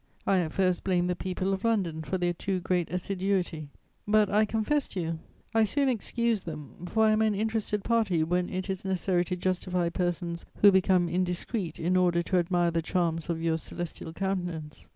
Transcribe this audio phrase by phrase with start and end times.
[0.25, 3.69] I at first blamed the people of London for their too great assiduity,
[4.07, 5.19] but, I confess to you,
[5.53, 9.35] I soon excused them, for I am an interested party when it is necessary to
[9.35, 14.89] justify persons who become indiscreet in order to admire the charms of your celestial countenance.